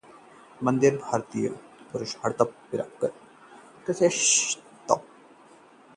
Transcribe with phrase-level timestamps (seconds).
[0.63, 1.49] मंदिरा ने भारतीय
[1.91, 3.05] पुरुषों को कहा-डरपोक,
[3.89, 4.99] दी ये हिदायत